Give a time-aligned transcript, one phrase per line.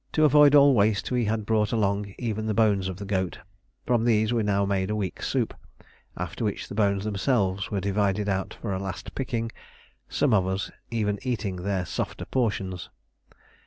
[0.13, 3.37] To avoid all waste we had brought along even the bones of the goat;
[3.85, 5.53] from these we now made a weak soup,
[6.17, 9.51] after which the bones themselves were divided out for a last picking,
[10.09, 12.89] some of us even eating their softer portions.